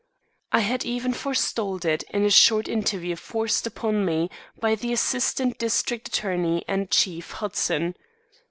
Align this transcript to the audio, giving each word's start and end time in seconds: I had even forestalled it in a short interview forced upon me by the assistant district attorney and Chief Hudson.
I 0.51 0.61
had 0.61 0.83
even 0.83 1.13
forestalled 1.13 1.85
it 1.85 2.01
in 2.09 2.25
a 2.25 2.31
short 2.31 2.67
interview 2.67 3.15
forced 3.15 3.67
upon 3.67 4.03
me 4.03 4.31
by 4.59 4.73
the 4.73 4.91
assistant 4.93 5.59
district 5.59 6.07
attorney 6.07 6.65
and 6.67 6.89
Chief 6.89 7.29
Hudson. 7.33 7.93